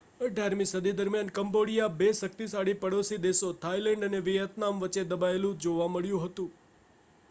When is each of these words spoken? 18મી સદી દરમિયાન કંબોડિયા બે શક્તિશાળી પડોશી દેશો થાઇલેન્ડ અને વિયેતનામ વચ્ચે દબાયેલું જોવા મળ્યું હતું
18મી 0.19 0.65
સદી 0.69 0.93
દરમિયાન 0.93 1.29
કંબોડિયા 1.35 1.97
બે 1.99 2.07
શક્તિશાળી 2.13 2.75
પડોશી 2.79 3.21
દેશો 3.21 3.51
થાઇલેન્ડ 3.61 4.07
અને 4.09 4.23
વિયેતનામ 4.23 4.81
વચ્ચે 4.81 5.05
દબાયેલું 5.11 5.61
જોવા 5.61 5.91
મળ્યું 5.91 6.25
હતું 6.25 6.49